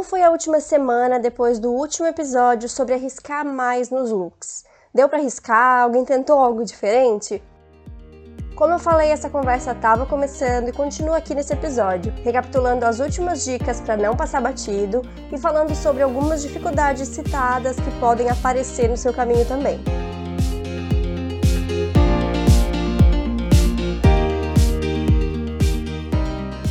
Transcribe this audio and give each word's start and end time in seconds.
Como 0.00 0.08
foi 0.08 0.22
a 0.22 0.30
última 0.30 0.60
semana 0.60 1.18
depois 1.18 1.58
do 1.58 1.70
último 1.70 2.08
episódio 2.08 2.70
sobre 2.70 2.94
arriscar 2.94 3.44
mais 3.44 3.90
nos 3.90 4.10
looks? 4.10 4.64
Deu 4.94 5.10
para 5.10 5.18
arriscar? 5.18 5.82
Alguém 5.82 6.06
tentou 6.06 6.38
algo 6.38 6.64
diferente? 6.64 7.42
Como 8.56 8.72
eu 8.72 8.78
falei, 8.78 9.10
essa 9.10 9.28
conversa 9.28 9.72
estava 9.72 10.06
começando 10.06 10.70
e 10.70 10.72
continua 10.72 11.18
aqui 11.18 11.34
nesse 11.34 11.52
episódio, 11.52 12.14
recapitulando 12.24 12.86
as 12.86 12.98
últimas 12.98 13.44
dicas 13.44 13.78
para 13.78 13.94
não 13.94 14.16
passar 14.16 14.40
batido 14.40 15.02
e 15.30 15.36
falando 15.36 15.74
sobre 15.74 16.02
algumas 16.02 16.40
dificuldades 16.40 17.06
citadas 17.06 17.76
que 17.76 18.00
podem 18.00 18.30
aparecer 18.30 18.88
no 18.88 18.96
seu 18.96 19.12
caminho 19.12 19.44
também. 19.44 19.84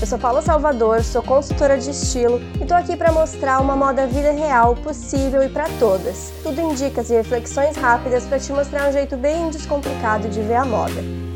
Sou 0.09 0.17
Paula 0.17 0.41
Salvador, 0.41 1.03
sou 1.03 1.21
consultora 1.21 1.77
de 1.77 1.91
estilo 1.91 2.41
e 2.59 2.65
tô 2.65 2.73
aqui 2.73 2.97
para 2.97 3.11
mostrar 3.11 3.61
uma 3.61 3.75
moda 3.75 4.07
vida 4.07 4.31
real, 4.31 4.75
possível 4.75 5.43
e 5.43 5.49
para 5.49 5.69
todas. 5.77 6.33
Tudo 6.41 6.59
em 6.59 6.73
dicas 6.73 7.11
e 7.11 7.13
reflexões 7.13 7.77
rápidas 7.77 8.25
para 8.25 8.39
te 8.39 8.51
mostrar 8.51 8.89
um 8.89 8.91
jeito 8.91 9.15
bem 9.15 9.51
descomplicado 9.51 10.27
de 10.27 10.41
ver 10.41 10.55
a 10.55 10.65
moda. 10.65 11.28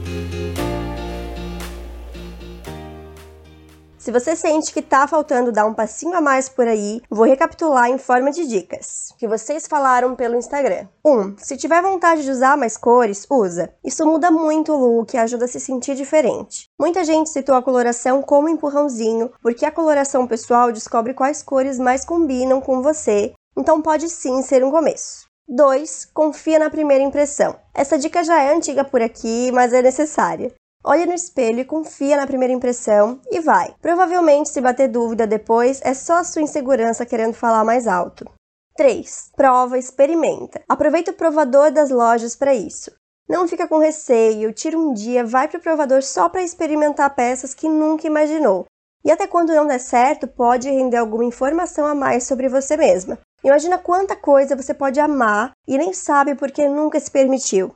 Se 4.04 4.12
você 4.12 4.36
sente 4.36 4.74
que 4.74 4.82
tá 4.82 5.08
faltando 5.08 5.50
dar 5.50 5.66
um 5.66 5.74
passinho 5.74 6.14
a 6.14 6.20
mais 6.20 6.50
por 6.50 6.68
aí, 6.68 7.02
vou 7.10 7.26
recapitular 7.26 7.90
em 7.90 7.98
forma 7.98 8.32
de 8.32 8.46
dicas 8.46 9.14
que 9.18 9.26
vocês 9.26 9.66
falaram 9.66 10.14
pelo 10.14 10.36
Instagram. 10.36 10.90
1. 11.06 11.10
Um, 11.10 11.36
se 11.38 11.56
tiver 11.56 11.82
vontade 11.82 12.22
de 12.22 12.30
usar 12.30 12.58
mais 12.58 12.76
cores, 12.76 13.26
usa. 13.30 13.74
Isso 13.82 14.06
muda 14.06 14.30
muito 14.30 14.74
o 14.74 14.76
look 14.76 15.14
e 15.14 15.18
ajuda 15.18 15.46
a 15.46 15.48
se 15.48 15.58
sentir 15.58 15.96
diferente. 15.96 16.66
Muita 16.78 17.06
gente 17.06 17.30
citou 17.30 17.56
a 17.56 17.64
coloração 17.64 18.22
como 18.22 18.50
empurrãozinho, 18.50 19.32
porque 19.42 19.66
a 19.66 19.72
coloração 19.72 20.28
pessoal 20.28 20.70
descobre 20.74 21.14
quais 21.14 21.42
cores 21.42 21.80
mais 21.80 22.04
combinam 22.04 22.60
com 22.60 22.82
você, 22.82 23.32
então 23.58 23.82
pode 23.82 24.10
sim 24.10 24.42
ser 24.42 24.66
um 24.66 24.72
começo. 24.72 25.28
2. 25.48 26.10
Confia 26.14 26.60
na 26.60 26.70
primeira 26.70 27.06
impressão. 27.06 27.56
Essa 27.74 27.98
dica 27.98 28.22
já 28.22 28.42
é 28.42 28.54
antiga 28.54 28.84
por 28.84 29.02
aqui, 29.02 29.50
mas 29.54 29.72
é 29.72 29.82
necessária. 29.82 30.54
Olha 30.86 31.06
no 31.06 31.14
espelho 31.14 31.60
e 31.60 31.66
confia 31.66 32.18
na 32.18 32.28
primeira 32.28 32.54
impressão 32.54 33.22
e 33.32 33.40
vai. 33.40 33.74
Provavelmente, 33.82 34.50
se 34.50 34.60
bater 34.60 34.90
dúvida 34.90 35.26
depois, 35.26 35.80
é 35.82 35.94
só 35.94 36.18
a 36.18 36.24
sua 36.26 36.42
insegurança 36.42 37.06
querendo 37.06 37.34
falar 37.34 37.64
mais 37.64 37.88
alto. 37.88 38.30
3. 38.76 39.32
Prova, 39.36 39.78
experimenta. 39.78 40.62
Aproveita 40.68 41.12
o 41.12 41.14
provador 41.14 41.72
das 41.72 41.90
lojas 41.90 42.36
para 42.36 42.54
isso. 42.54 42.92
Não 43.30 43.48
fica 43.48 43.66
com 43.66 43.78
receio, 43.78 44.52
tira 44.52 44.78
um 44.78 44.94
dia, 44.94 45.26
vai 45.26 45.48
para 45.48 45.58
o 45.58 45.62
provador 45.62 46.04
só 46.04 46.28
para 46.28 46.44
experimentar 46.44 47.16
peças 47.16 47.54
que 47.54 47.70
nunca 47.70 48.06
imaginou. 48.06 48.66
E 49.06 49.12
até 49.12 49.26
quando 49.26 49.54
não 49.54 49.68
der 49.68 49.80
certo, 49.80 50.28
pode 50.28 50.70
render 50.70 50.98
alguma 50.98 51.24
informação 51.24 51.86
a 51.86 51.96
mais 51.96 52.26
sobre 52.26 52.50
você 52.50 52.76
mesma. 52.76 53.18
Imagina 53.44 53.78
quanta 53.78 54.16
coisa 54.16 54.56
você 54.56 54.74
pode 54.74 55.00
amar 55.00 55.52
e 55.66 55.78
nem 55.78 55.94
sabe 55.94 56.36
porque 56.36 56.68
nunca 56.68 57.00
se 57.00 57.12
permitiu. 57.12 57.74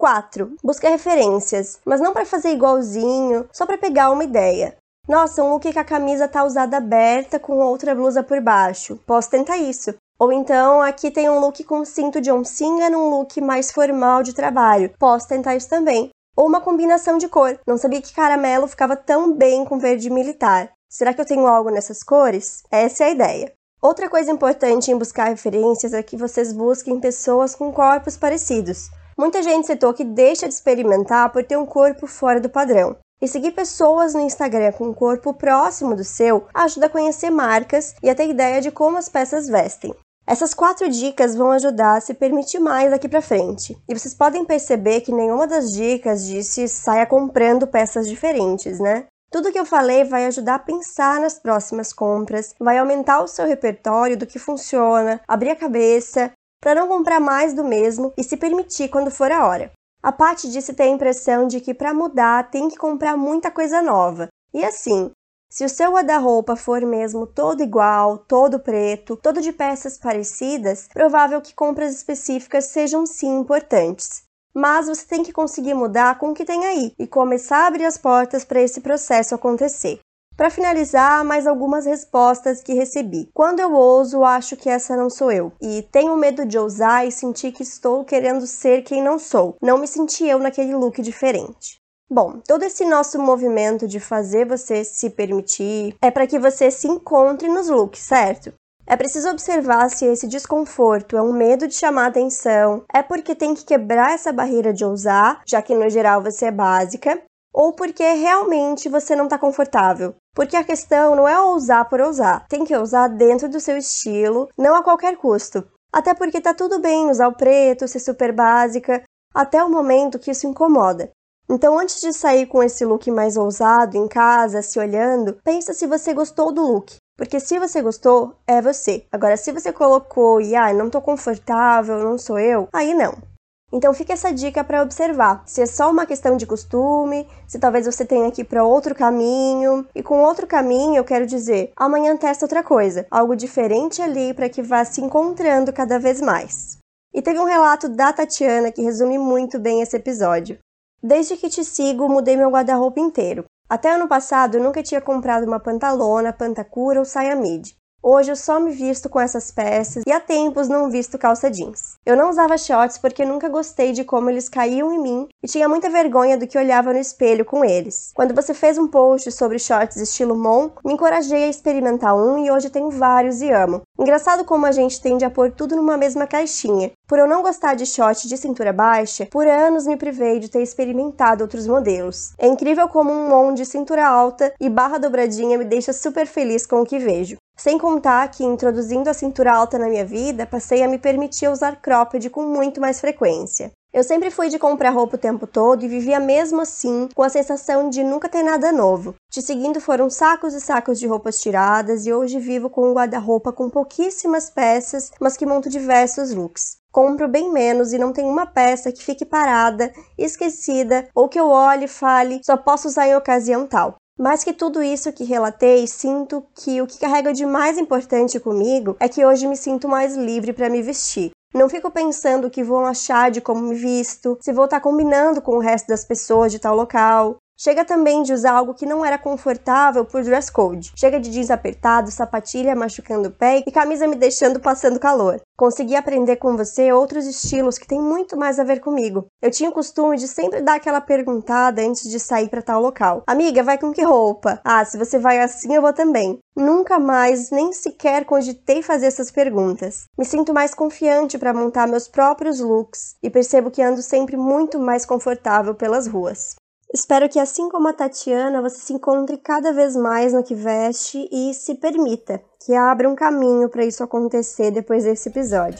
4. 0.00 0.56
Busca 0.64 0.88
referências, 0.88 1.78
mas 1.84 2.00
não 2.00 2.14
para 2.14 2.24
fazer 2.24 2.52
igualzinho, 2.52 3.46
só 3.52 3.66
para 3.66 3.76
pegar 3.76 4.10
uma 4.10 4.24
ideia. 4.24 4.74
Nossa, 5.06 5.44
um 5.44 5.52
look 5.52 5.70
que 5.70 5.78
a 5.78 5.84
camisa 5.84 6.26
tá 6.26 6.42
usada 6.42 6.78
aberta 6.78 7.38
com 7.38 7.58
outra 7.58 7.94
blusa 7.94 8.22
por 8.22 8.40
baixo. 8.40 8.98
Posso 9.06 9.28
tentar 9.28 9.58
isso. 9.58 9.94
Ou 10.18 10.32
então, 10.32 10.80
aqui 10.80 11.10
tem 11.10 11.28
um 11.28 11.38
look 11.38 11.62
com 11.64 11.84
cinto 11.84 12.18
de 12.18 12.32
oncinha 12.32 12.88
num 12.88 13.10
look 13.10 13.40
mais 13.42 13.70
formal 13.70 14.22
de 14.22 14.32
trabalho. 14.32 14.90
Posso 14.98 15.28
tentar 15.28 15.54
isso 15.54 15.68
também. 15.68 16.08
Ou 16.34 16.46
uma 16.46 16.62
combinação 16.62 17.18
de 17.18 17.28
cor. 17.28 17.58
Não 17.66 17.76
sabia 17.76 18.00
que 18.00 18.14
caramelo 18.14 18.68
ficava 18.68 18.96
tão 18.96 19.34
bem 19.34 19.66
com 19.66 19.78
verde 19.78 20.08
militar. 20.08 20.70
Será 20.90 21.12
que 21.12 21.20
eu 21.20 21.26
tenho 21.26 21.46
algo 21.46 21.70
nessas 21.70 22.02
cores? 22.02 22.62
Essa 22.70 23.04
é 23.04 23.06
a 23.08 23.10
ideia. 23.10 23.52
Outra 23.82 24.08
coisa 24.08 24.30
importante 24.30 24.90
em 24.90 24.96
buscar 24.96 25.24
referências 25.24 25.92
é 25.92 26.02
que 26.02 26.16
vocês 26.16 26.52
busquem 26.54 26.98
pessoas 27.00 27.54
com 27.54 27.70
corpos 27.70 28.16
parecidos. 28.16 28.88
Muita 29.20 29.42
gente 29.42 29.66
citou 29.66 29.92
que 29.92 30.02
deixa 30.02 30.48
de 30.48 30.54
experimentar 30.54 31.30
por 31.30 31.44
ter 31.44 31.58
um 31.58 31.66
corpo 31.66 32.06
fora 32.06 32.40
do 32.40 32.48
padrão. 32.48 32.96
E 33.20 33.28
seguir 33.28 33.50
pessoas 33.50 34.14
no 34.14 34.20
Instagram 34.22 34.72
com 34.72 34.86
um 34.86 34.94
corpo 34.94 35.34
próximo 35.34 35.94
do 35.94 36.02
seu 36.02 36.46
ajuda 36.54 36.86
a 36.86 36.88
conhecer 36.88 37.28
marcas 37.28 37.94
e 38.02 38.08
a 38.08 38.14
ter 38.14 38.30
ideia 38.30 38.62
de 38.62 38.70
como 38.70 38.96
as 38.96 39.10
peças 39.10 39.46
vestem. 39.46 39.94
Essas 40.26 40.54
quatro 40.54 40.88
dicas 40.88 41.36
vão 41.36 41.50
ajudar 41.50 41.98
a 41.98 42.00
se 42.00 42.14
permitir 42.14 42.60
mais 42.60 42.90
daqui 42.90 43.10
para 43.10 43.20
frente. 43.20 43.76
E 43.86 43.94
vocês 43.94 44.14
podem 44.14 44.42
perceber 44.42 45.02
que 45.02 45.12
nenhuma 45.12 45.46
das 45.46 45.70
dicas 45.70 46.24
disse 46.24 46.66
saia 46.66 47.04
comprando 47.04 47.66
peças 47.66 48.08
diferentes, 48.08 48.80
né? 48.80 49.04
Tudo 49.30 49.52
que 49.52 49.58
eu 49.60 49.66
falei 49.66 50.02
vai 50.02 50.24
ajudar 50.24 50.54
a 50.54 50.58
pensar 50.58 51.20
nas 51.20 51.38
próximas 51.38 51.92
compras, 51.92 52.54
vai 52.58 52.78
aumentar 52.78 53.22
o 53.22 53.28
seu 53.28 53.46
repertório 53.46 54.16
do 54.16 54.26
que 54.26 54.38
funciona, 54.38 55.20
abrir 55.28 55.50
a 55.50 55.56
cabeça 55.56 56.32
para 56.60 56.74
não 56.74 56.86
comprar 56.86 57.20
mais 57.20 57.54
do 57.54 57.64
mesmo 57.64 58.12
e 58.16 58.22
se 58.22 58.36
permitir 58.36 58.88
quando 58.88 59.10
for 59.10 59.32
a 59.32 59.46
hora. 59.46 59.72
A 60.02 60.12
parte 60.12 60.50
disse 60.50 60.72
ter 60.72 60.84
a 60.84 60.88
impressão 60.88 61.46
de 61.46 61.60
que 61.60 61.74
para 61.74 61.92
mudar 61.92 62.50
tem 62.50 62.68
que 62.68 62.76
comprar 62.76 63.16
muita 63.16 63.50
coisa 63.50 63.82
nova. 63.82 64.28
E 64.52 64.64
assim, 64.64 65.10
se 65.50 65.64
o 65.64 65.68
seu 65.68 65.92
guarda-roupa 65.92 66.54
for 66.54 66.80
mesmo 66.82 67.26
todo 67.26 67.62
igual, 67.62 68.18
todo 68.18 68.60
preto, 68.60 69.16
todo 69.16 69.40
de 69.40 69.52
peças 69.52 69.98
parecidas, 69.98 70.88
provável 70.92 71.40
que 71.40 71.54
compras 71.54 71.94
específicas 71.94 72.66
sejam 72.66 73.04
sim 73.04 73.38
importantes. 73.40 74.22
Mas 74.54 74.86
você 74.86 75.04
tem 75.04 75.22
que 75.22 75.32
conseguir 75.32 75.74
mudar 75.74 76.18
com 76.18 76.30
o 76.30 76.34
que 76.34 76.44
tem 76.44 76.64
aí 76.66 76.92
e 76.98 77.06
começar 77.06 77.64
a 77.64 77.66
abrir 77.66 77.84
as 77.84 77.98
portas 77.98 78.44
para 78.44 78.60
esse 78.60 78.80
processo 78.80 79.34
acontecer. 79.34 80.00
Para 80.40 80.48
finalizar, 80.48 81.22
mais 81.22 81.46
algumas 81.46 81.84
respostas 81.84 82.62
que 82.62 82.72
recebi. 82.72 83.28
Quando 83.34 83.60
eu 83.60 83.74
ouso, 83.74 84.24
acho 84.24 84.56
que 84.56 84.70
essa 84.70 84.96
não 84.96 85.10
sou 85.10 85.30
eu. 85.30 85.52
E 85.60 85.86
tenho 85.92 86.16
medo 86.16 86.46
de 86.46 86.58
ousar 86.58 87.06
e 87.06 87.12
sentir 87.12 87.52
que 87.52 87.62
estou 87.62 88.06
querendo 88.06 88.46
ser 88.46 88.80
quem 88.80 89.02
não 89.02 89.18
sou. 89.18 89.54
Não 89.60 89.76
me 89.76 89.86
senti 89.86 90.26
eu 90.26 90.38
naquele 90.38 90.74
look 90.74 91.02
diferente. 91.02 91.78
Bom, 92.10 92.40
todo 92.48 92.62
esse 92.62 92.86
nosso 92.86 93.20
movimento 93.20 93.86
de 93.86 94.00
fazer 94.00 94.46
você 94.46 94.82
se 94.82 95.10
permitir 95.10 95.94
é 96.00 96.10
para 96.10 96.26
que 96.26 96.38
você 96.38 96.70
se 96.70 96.88
encontre 96.88 97.46
nos 97.46 97.68
looks, 97.68 98.00
certo? 98.00 98.50
É 98.86 98.96
preciso 98.96 99.28
observar 99.28 99.90
se 99.90 100.06
esse 100.06 100.26
desconforto 100.26 101.18
é 101.18 101.22
um 101.22 101.34
medo 101.34 101.68
de 101.68 101.74
chamar 101.74 102.06
atenção, 102.06 102.82
é 102.94 103.02
porque 103.02 103.34
tem 103.34 103.54
que 103.54 103.66
quebrar 103.66 104.14
essa 104.14 104.32
barreira 104.32 104.72
de 104.72 104.86
ousar, 104.86 105.42
já 105.46 105.60
que 105.60 105.74
no 105.74 105.90
geral 105.90 106.22
você 106.22 106.46
é 106.46 106.50
básica, 106.50 107.22
ou 107.52 107.74
porque 107.74 108.02
realmente 108.14 108.88
você 108.88 109.14
não 109.14 109.24
está 109.24 109.38
confortável. 109.38 110.14
Porque 110.34 110.56
a 110.56 110.64
questão 110.64 111.16
não 111.16 111.28
é 111.28 111.38
ousar 111.40 111.88
por 111.88 112.00
ousar, 112.00 112.46
tem 112.48 112.64
que 112.64 112.76
ousar 112.76 113.08
dentro 113.08 113.48
do 113.48 113.60
seu 113.60 113.76
estilo, 113.76 114.48
não 114.56 114.76
a 114.76 114.82
qualquer 114.82 115.16
custo. 115.16 115.64
Até 115.92 116.14
porque 116.14 116.40
tá 116.40 116.54
tudo 116.54 116.80
bem 116.80 117.10
usar 117.10 117.28
o 117.28 117.36
preto, 117.36 117.88
ser 117.88 117.98
super 117.98 118.32
básica, 118.32 119.02
até 119.34 119.62
o 119.62 119.70
momento 119.70 120.18
que 120.18 120.30
isso 120.30 120.46
incomoda. 120.46 121.10
Então, 121.48 121.76
antes 121.76 122.00
de 122.00 122.12
sair 122.12 122.46
com 122.46 122.62
esse 122.62 122.84
look 122.84 123.10
mais 123.10 123.36
ousado 123.36 123.96
em 123.96 124.06
casa, 124.06 124.62
se 124.62 124.78
olhando, 124.78 125.36
pensa 125.42 125.74
se 125.74 125.84
você 125.84 126.14
gostou 126.14 126.52
do 126.52 126.62
look. 126.62 126.94
Porque 127.16 127.40
se 127.40 127.58
você 127.58 127.82
gostou, 127.82 128.36
é 128.46 128.62
você. 128.62 129.04
Agora, 129.10 129.36
se 129.36 129.50
você 129.50 129.72
colocou 129.72 130.40
e 130.40 130.54
ah, 130.54 130.72
não 130.72 130.88
tô 130.88 131.02
confortável, 131.02 131.98
não 131.98 132.16
sou 132.16 132.38
eu, 132.38 132.68
aí 132.72 132.94
não. 132.94 133.29
Então 133.72 133.94
fica 133.94 134.12
essa 134.12 134.32
dica 134.32 134.64
para 134.64 134.82
observar 134.82 135.42
se 135.46 135.62
é 135.62 135.66
só 135.66 135.90
uma 135.90 136.04
questão 136.04 136.36
de 136.36 136.46
costume, 136.46 137.28
se 137.46 137.58
talvez 137.58 137.86
você 137.86 138.04
tenha 138.04 138.30
que 138.30 138.42
ir 138.42 138.44
para 138.44 138.64
outro 138.64 138.94
caminho. 138.94 139.86
E 139.94 140.02
com 140.02 140.22
outro 140.22 140.46
caminho 140.46 140.96
eu 140.96 141.04
quero 141.04 141.24
dizer, 141.24 141.72
amanhã 141.76 142.16
testa 142.16 142.44
outra 142.44 142.62
coisa, 142.62 143.06
algo 143.10 143.36
diferente 143.36 144.02
ali 144.02 144.34
para 144.34 144.48
que 144.48 144.62
vá 144.62 144.84
se 144.84 145.00
encontrando 145.00 145.72
cada 145.72 145.98
vez 145.98 146.20
mais. 146.20 146.78
E 147.14 147.22
teve 147.22 147.38
um 147.38 147.44
relato 147.44 147.88
da 147.88 148.12
Tatiana 148.12 148.72
que 148.72 148.82
resume 148.82 149.18
muito 149.18 149.58
bem 149.58 149.82
esse 149.82 149.96
episódio. 149.96 150.58
Desde 151.02 151.36
que 151.36 151.48
te 151.48 151.64
sigo, 151.64 152.08
mudei 152.08 152.36
meu 152.36 152.50
guarda-roupa 152.50 153.00
inteiro. 153.00 153.44
Até 153.68 153.92
ano 153.92 154.08
passado 154.08 154.56
eu 154.56 154.62
nunca 154.62 154.82
tinha 154.82 155.00
comprado 155.00 155.46
uma 155.46 155.60
pantalona, 155.60 156.32
pantacura 156.32 156.98
ou 156.98 157.04
saia 157.04 157.36
midi. 157.36 157.76
Hoje 158.02 158.32
eu 158.32 158.36
só 158.36 158.58
me 158.58 158.70
visto 158.70 159.10
com 159.10 159.20
essas 159.20 159.50
peças 159.50 160.02
e 160.06 160.10
há 160.10 160.18
tempos 160.18 160.68
não 160.68 160.90
visto 160.90 161.18
calça 161.18 161.50
jeans. 161.50 161.98
Eu 162.06 162.16
não 162.16 162.30
usava 162.30 162.56
shorts 162.56 162.96
porque 162.96 163.26
nunca 163.26 163.46
gostei 163.46 163.92
de 163.92 164.04
como 164.04 164.30
eles 164.30 164.48
caíam 164.48 164.90
em 164.90 164.98
mim 164.98 165.28
e 165.42 165.46
tinha 165.46 165.68
muita 165.68 165.90
vergonha 165.90 166.38
do 166.38 166.46
que 166.46 166.56
olhava 166.56 166.94
no 166.94 166.98
espelho 166.98 167.44
com 167.44 167.62
eles. 167.62 168.10
Quando 168.14 168.34
você 168.34 168.54
fez 168.54 168.78
um 168.78 168.88
post 168.88 169.30
sobre 169.30 169.58
shorts 169.58 169.98
estilo 169.98 170.34
Mon, 170.34 170.70
me 170.82 170.94
encorajei 170.94 171.44
a 171.44 171.48
experimentar 171.48 172.16
um 172.16 172.42
e 172.42 172.50
hoje 172.50 172.70
tenho 172.70 172.90
vários 172.90 173.42
e 173.42 173.50
amo. 173.50 173.82
Engraçado 173.98 174.46
como 174.46 174.64
a 174.64 174.72
gente 174.72 174.98
tende 175.02 175.26
a 175.26 175.30
pôr 175.30 175.50
tudo 175.50 175.76
numa 175.76 175.98
mesma 175.98 176.26
caixinha. 176.26 176.92
Por 177.06 177.18
eu 177.18 177.26
não 177.26 177.42
gostar 177.42 177.74
de 177.74 177.84
short 177.84 178.26
de 178.26 178.38
cintura 178.38 178.72
baixa, 178.72 179.26
por 179.26 179.46
anos 179.46 179.86
me 179.86 179.98
privei 179.98 180.38
de 180.38 180.48
ter 180.48 180.62
experimentado 180.62 181.44
outros 181.44 181.66
modelos. 181.66 182.32
É 182.38 182.46
incrível 182.46 182.88
como 182.88 183.12
um 183.12 183.28
Mon 183.28 183.52
de 183.52 183.66
cintura 183.66 184.08
alta 184.08 184.54
e 184.58 184.70
barra 184.70 184.96
dobradinha 184.96 185.58
me 185.58 185.66
deixa 185.66 185.92
super 185.92 186.26
feliz 186.26 186.64
com 186.64 186.80
o 186.80 186.86
que 186.86 186.98
vejo. 186.98 187.36
Sem 187.60 187.76
contar 187.76 188.26
que, 188.30 188.42
introduzindo 188.42 189.10
a 189.10 189.12
cintura 189.12 189.52
alta 189.52 189.78
na 189.78 189.86
minha 189.86 190.02
vida, 190.02 190.46
passei 190.46 190.82
a 190.82 190.88
me 190.88 190.98
permitir 190.98 191.46
usar 191.46 191.76
cropped 191.76 192.30
com 192.30 192.42
muito 192.42 192.80
mais 192.80 193.02
frequência. 193.02 193.70
Eu 193.92 194.02
sempre 194.02 194.30
fui 194.30 194.48
de 194.48 194.58
comprar 194.58 194.88
roupa 194.88 195.16
o 195.16 195.18
tempo 195.18 195.46
todo 195.46 195.84
e 195.84 195.88
vivia 195.88 196.18
mesmo 196.18 196.62
assim 196.62 197.06
com 197.14 197.22
a 197.22 197.28
sensação 197.28 197.90
de 197.90 198.02
nunca 198.02 198.30
ter 198.30 198.42
nada 198.42 198.72
novo. 198.72 199.14
Te 199.30 199.42
seguindo 199.42 199.78
foram 199.78 200.08
sacos 200.08 200.54
e 200.54 200.60
sacos 200.60 200.98
de 200.98 201.06
roupas 201.06 201.38
tiradas 201.38 202.06
e 202.06 202.12
hoje 202.14 202.38
vivo 202.38 202.70
com 202.70 202.88
um 202.88 202.94
guarda-roupa 202.94 203.52
com 203.52 203.68
pouquíssimas 203.68 204.48
peças, 204.48 205.12
mas 205.20 205.36
que 205.36 205.44
monto 205.44 205.68
diversos 205.68 206.32
looks. 206.32 206.78
Compro 206.90 207.28
bem 207.28 207.52
menos 207.52 207.92
e 207.92 207.98
não 207.98 208.10
tem 208.10 208.24
uma 208.24 208.46
peça 208.46 208.90
que 208.90 209.04
fique 209.04 209.26
parada, 209.26 209.92
esquecida 210.16 211.06
ou 211.14 211.28
que 211.28 211.38
eu 211.38 211.48
olhe 211.48 211.84
e 211.84 211.88
fale 211.88 212.40
só 212.42 212.56
posso 212.56 212.88
usar 212.88 213.06
em 213.06 213.16
ocasião 213.16 213.66
tal. 213.66 213.96
Mais 214.20 214.44
que 214.44 214.52
tudo 214.52 214.82
isso 214.82 215.10
que 215.14 215.24
relatei, 215.24 215.86
sinto 215.86 216.44
que 216.54 216.82
o 216.82 216.86
que 216.86 216.98
carrega 216.98 217.32
de 217.32 217.46
mais 217.46 217.78
importante 217.78 218.38
comigo 218.38 218.94
é 219.00 219.08
que 219.08 219.24
hoje 219.24 219.46
me 219.46 219.56
sinto 219.56 219.88
mais 219.88 220.14
livre 220.14 220.52
para 220.52 220.68
me 220.68 220.82
vestir. 220.82 221.30
Não 221.54 221.70
fico 221.70 221.90
pensando 221.90 222.46
o 222.46 222.50
que 222.50 222.62
vão 222.62 222.84
achar 222.84 223.30
de 223.30 223.40
como 223.40 223.62
me 223.62 223.74
visto, 223.74 224.36
se 224.42 224.52
vou 224.52 224.66
estar 224.66 224.76
tá 224.76 224.82
combinando 224.82 225.40
com 225.40 225.52
o 225.52 225.58
resto 225.58 225.86
das 225.86 226.04
pessoas 226.04 226.52
de 226.52 226.58
tal 226.58 226.76
local. 226.76 227.38
Chega 227.62 227.84
também 227.84 228.22
de 228.22 228.32
usar 228.32 228.52
algo 228.52 228.72
que 228.72 228.86
não 228.86 229.04
era 229.04 229.18
confortável 229.18 230.02
por 230.06 230.24
dress 230.24 230.50
code. 230.50 230.92
Chega 230.96 231.20
de 231.20 231.28
jeans 231.28 231.50
apertado, 231.50 232.10
sapatilha 232.10 232.74
machucando 232.74 233.28
o 233.28 233.30
pé 233.30 233.62
e 233.66 233.70
camisa 233.70 234.06
me 234.06 234.16
deixando 234.16 234.58
passando 234.58 234.98
calor. 234.98 235.42
Consegui 235.58 235.94
aprender 235.94 236.36
com 236.36 236.56
você 236.56 236.90
outros 236.90 237.26
estilos 237.26 237.76
que 237.76 237.86
têm 237.86 238.00
muito 238.00 238.34
mais 238.34 238.58
a 238.58 238.64
ver 238.64 238.80
comigo. 238.80 239.26
Eu 239.42 239.50
tinha 239.50 239.68
o 239.68 239.74
costume 239.74 240.16
de 240.16 240.26
sempre 240.26 240.62
dar 240.62 240.76
aquela 240.76 241.02
perguntada 241.02 241.82
antes 241.82 242.08
de 242.08 242.18
sair 242.18 242.48
para 242.48 242.62
tal 242.62 242.80
local. 242.80 243.24
Amiga, 243.26 243.62
vai 243.62 243.76
com 243.76 243.92
que 243.92 244.02
roupa? 244.02 244.58
Ah, 244.64 244.82
se 244.82 244.96
você 244.96 245.18
vai 245.18 245.38
assim, 245.38 245.74
eu 245.74 245.82
vou 245.82 245.92
também. 245.92 246.38
Nunca 246.56 246.98
mais, 246.98 247.50
nem 247.50 247.74
sequer 247.74 248.24
cogitei 248.24 248.80
fazer 248.80 249.04
essas 249.04 249.30
perguntas. 249.30 250.04
Me 250.18 250.24
sinto 250.24 250.54
mais 250.54 250.74
confiante 250.74 251.36
para 251.36 251.52
montar 251.52 251.86
meus 251.86 252.08
próprios 252.08 252.58
looks 252.58 253.16
e 253.22 253.28
percebo 253.28 253.70
que 253.70 253.82
ando 253.82 254.00
sempre 254.00 254.34
muito 254.34 254.78
mais 254.78 255.04
confortável 255.04 255.74
pelas 255.74 256.06
ruas. 256.06 256.56
Espero 256.92 257.28
que, 257.28 257.38
assim 257.38 257.68
como 257.68 257.86
a 257.86 257.92
Tatiana, 257.92 258.60
você 258.60 258.80
se 258.80 258.92
encontre 258.92 259.36
cada 259.36 259.72
vez 259.72 259.94
mais 259.94 260.32
no 260.32 260.42
que 260.42 260.56
veste 260.56 261.28
e 261.30 261.54
se 261.54 261.76
permita 261.76 262.42
que 262.58 262.74
abra 262.74 263.08
um 263.08 263.14
caminho 263.14 263.68
para 263.68 263.84
isso 263.84 264.02
acontecer 264.02 264.72
depois 264.72 265.04
desse 265.04 265.28
episódio. 265.28 265.78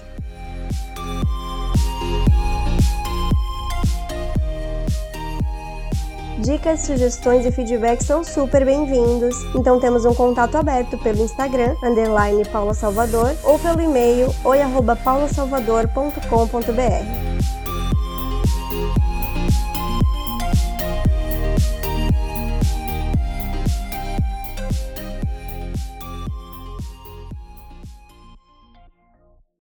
Dicas, 6.38 6.82
sugestões 6.82 7.44
e 7.44 7.50
feedbacks 7.52 8.06
são 8.06 8.22
super 8.24 8.64
bem-vindos. 8.64 9.34
Então 9.54 9.78
temos 9.80 10.04
um 10.04 10.14
contato 10.14 10.56
aberto 10.56 10.96
pelo 10.98 11.22
Instagram, 11.22 11.74
underline 11.82 12.48
Paula 12.48 12.72
Salvador, 12.72 13.34
ou 13.42 13.58
pelo 13.58 13.82
e-mail 13.82 14.28
oi@paulasalvador.com.br. 14.44 17.29